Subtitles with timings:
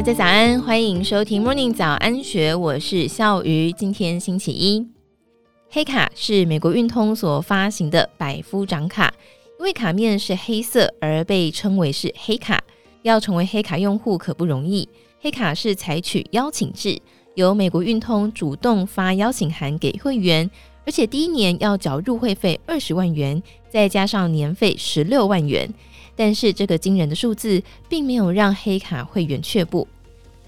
[0.00, 3.70] 大家早安，欢迎收听 Morning 早安学，我是笑鱼。
[3.70, 4.88] 今天星期一，
[5.68, 9.12] 黑卡是美国运通所发行的百夫长卡，
[9.58, 12.64] 因为卡面是黑色而被称为是黑卡。
[13.02, 14.88] 要成为黑卡用户可不容易，
[15.20, 16.98] 黑卡是采取邀请制，
[17.34, 20.50] 由美国运通主动发邀请函给会员，
[20.86, 25.70] 而且第一年要缴入会费二十万元，再加上年费十六万元。
[26.16, 29.88] 但是这个惊人的数字并没有让黑卡会员却步，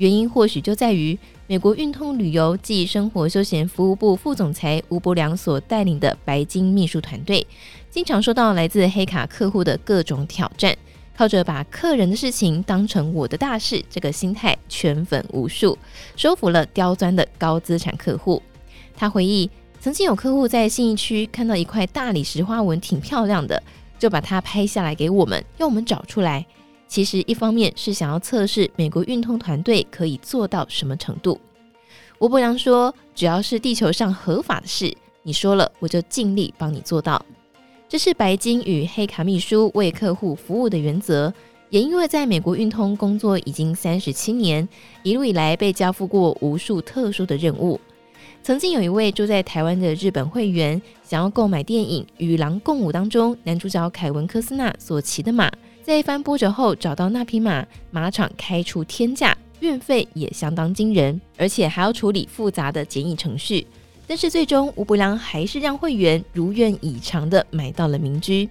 [0.00, 7.46] 原因或许就在于美国运通旅游暨生活休闲服务部副总裁吴伯良所带领的白金秘书团队，
[7.90, 10.74] 经常收到来自黑卡客户的各种挑战，
[11.14, 15.76] 靠着把客人的事情当成我的大事这个心态圈粉无数，
[16.16, 18.42] 收服了刁钻的高资产客户。
[18.96, 19.50] 他回忆，
[19.82, 23.62] 曾经有客户在信义区看到一块大理石花纹挺漂亮的。
[23.98, 26.46] 就把它拍下来给我们，要我们找出来。
[26.90, 31.40] 其实一方面是想要测试美国运通团队可以做到什么程度。
[32.18, 37.24] 吴伯良说：“只要是地球上合法的事，你说了我就尽力帮你做到。”
[37.88, 41.32] 这是白金与黑卡秘书为客户服务的原则。
[41.68, 44.68] 也因为在美国运通工作已经三十七年，
[45.04, 47.80] 一路以来被交付过无数特殊的任务。
[48.42, 55.48] 曾经有一位住在台湾的日本会员，想要购买电影《与狼共舞》当中男主角凯文·科斯纳所骑的马，
[55.82, 63.66] 在一番波折后找到那匹马，马场开出天价，运费也相当惊人，而且还要处理复杂的检疫程序。
[64.06, 68.48] 但是最终吴伯良还是让会员如愿以偿的买到了民居。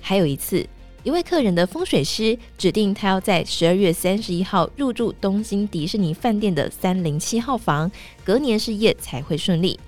[0.00, 0.66] 还有一次。
[1.02, 7.92] 一位客人的风水师指定他要在十二月三十一号入住东京迪士尼饭店的三零七号房，
[8.24, 9.78] 隔年事业才会顺利。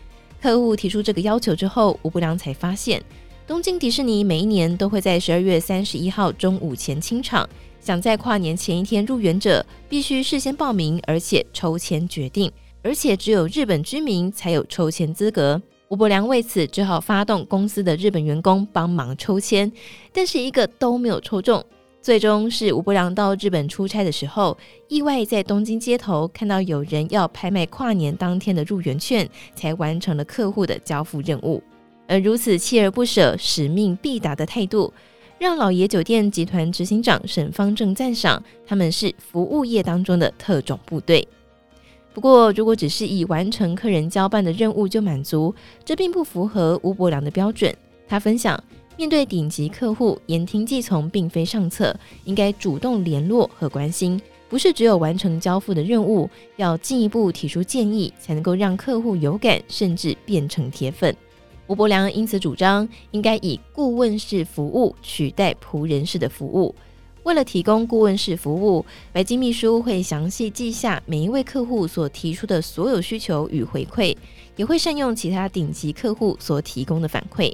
[0.42, 3.02] 客户提出这个要求之后，吴伯良才发现，
[3.46, 12.50] 东京迪士尼每一年都会在十二月三十一号中午前清场，想在跨年前一天入园者必须事先报名，而且抽签决定，
[12.82, 15.62] 而且只有日本居民才有抽签资格。
[15.90, 19.70] 吴伯良为此只好发动公司的日本员工帮忙抽签，
[20.12, 21.64] 但是一个都没有抽中。
[22.02, 31.62] 最终是吴伯良到日本出差的时候，意外在东京街头看到有人要拍卖跨年当天的入园券，才完成了客户的交付任务。
[32.06, 34.92] 而如此锲而不舍、使命必达的态度，
[35.38, 41.26] 让老爷酒店集团执行长沈方正赞赏他们是服务业当中的特种部队。
[42.14, 47.74] 不过，如果只是以完成客人交办的任务就满足，这并不符合吴伯良的标准。
[48.08, 48.58] 他分享，
[48.96, 54.18] 面对顶级客户，言听计从并非上策，应该主动联络和关心，
[54.48, 61.14] 不是只有完成交付的任务，要进一步提出建议，才能够让客户有感，甚至变成铁粉。
[61.68, 66.74] 吴伯良因此主张，应该以顾问式服务取代仆人式的服务。
[67.24, 74.16] 为了提供顾问式服务，白金秘书会详细记下每一位客户所提出的所有需求与回馈，
[74.54, 77.52] 也会善用其他顶级客户所提供的反馈。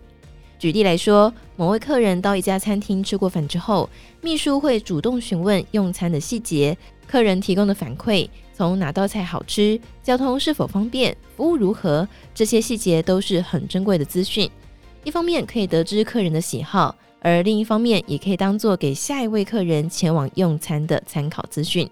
[0.59, 3.89] 举例来说，某位客人到一家餐厅吃过饭之后，
[4.21, 14.51] 秘书会主动询问用餐的细节，客人提供的反馈，从哪道菜好吃、交通是否方便、服务如何，这些细节都是很珍贵的资讯。
[15.05, 16.95] 一方面可以得知客人的喜好。
[17.25, 21.89] 而另一方面，也可以当做给下一位客人前往用餐的参考资讯。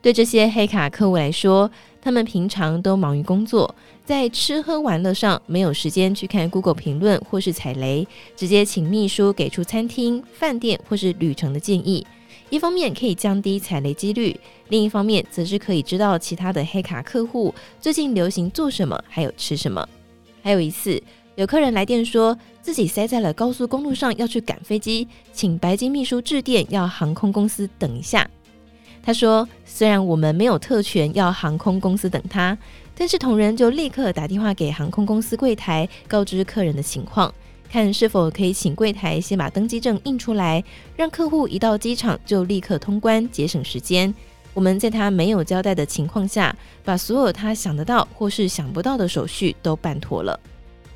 [0.00, 1.70] 对这些黑卡客户来说，
[2.00, 12.06] 他们平常都忙于工作，在吃喝玩乐上没有时间去看 Google 评论或是踩雷，直接请秘书给出餐厅、饭店或是旅程的建议。
[12.54, 14.38] 一方面可以降低踩雷几率，
[14.68, 19.86] 另一方面则是可以知道其他的黑卡客户最近流行做什么，还有吃什么。
[20.42, 21.02] 还有一次。
[21.36, 28.30] 有客人来电说自己塞在了高速公路上，要去赶飞机，请白金秘书致电要航空公司等一下。
[29.02, 32.56] 他说，虽然我们没有特权要航空公司等他，
[32.94, 37.34] 但是同仁就立刻打电话给航空公司柜台，告知客人的情况，
[37.68, 40.62] 看是否可以请柜台先把登机证印出来，
[40.96, 44.14] 让客户一到机场就立刻通关，节省时间。
[44.52, 50.38] 我们在他没有交代的情况下，把所有他想得到或是想不到的手续都办妥了。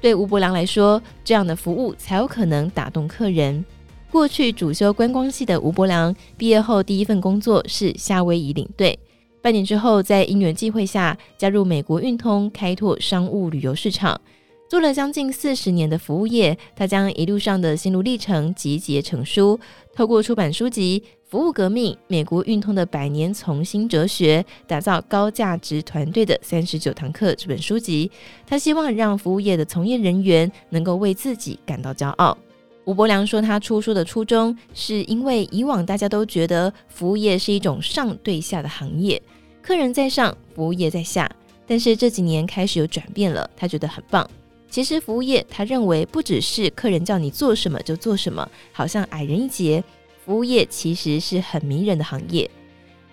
[0.00, 3.64] 对吴伯良来说，这样的服务才有可能打动客人。
[4.12, 8.96] 过去主修观光系的吴伯良，毕业后第一份工作是夏威夷领队。
[9.42, 14.20] 半年之后，在因缘际会下加入美国运通，开拓商务旅游市场。
[14.68, 19.58] 做了将近四十年的服务业，他将一路上的心路历程集结成书，
[19.94, 21.02] 透过出版书籍。
[21.24, 28.10] 服务革命，美国运通的百年从心哲学，打造高价值团队的三十九堂课这本书籍，
[28.46, 32.36] 他希望让服务业的从业人员能够为自己感到骄傲。
[32.84, 39.20] 吴伯良说，他出书的初衷是因为以往大家都觉得服务业是一种上对下的行业，
[39.60, 41.30] 客人在上，服务业在下。
[41.66, 44.26] 但是这几年开始有转变了，他觉得很棒。
[44.70, 49.82] 其实服务业，他认为不只是客人叫你做什么就做什么，好像矮人一截。
[50.24, 52.50] 服务业其实是很迷人的行业，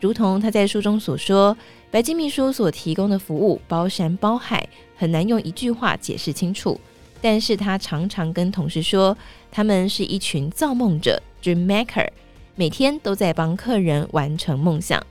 [0.02, 1.56] 如同他在书中所说，
[1.90, 4.68] 白金秘书所提供的服务包山包海，
[4.98, 6.78] 很难用一句话解释清楚。
[7.22, 9.18] 但是他常常跟同事说，
[9.50, 12.08] 他们是一群造梦者 （dream maker），
[12.56, 15.02] 每天都在帮客人完成梦想。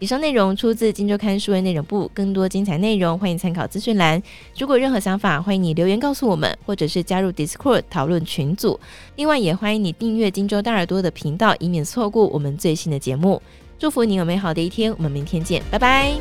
[0.00, 4.20] 以上内容出自《今周刊》数位内容部，更多精彩内容欢迎参考资讯栏。
[4.58, 8.80] 如果有任何想法，欢迎你留言告诉我们，或者是加入 Discord 讨论群组。
[9.16, 13.42] 另外，也欢迎你订阅《今周大耳朵》的频道，以免错过我们最新的节目。
[13.78, 16.14] 祝福你有美好的一天，我们明天见，拜拜。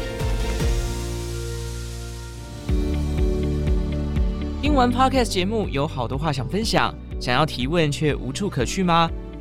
[4.61, 9.09] 听完 Podcast 节目，有好多话想分享，想要提问却无处可去吗？